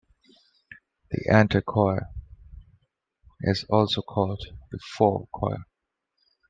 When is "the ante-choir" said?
1.11-2.07